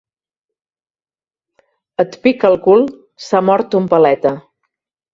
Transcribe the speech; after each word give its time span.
Et 2.05 2.17
pica 2.25 2.51
el 2.51 2.59
cul, 2.67 2.89
s'ha 3.29 3.45
mort 3.53 3.81
un 3.85 3.91
paleta. 3.97 4.37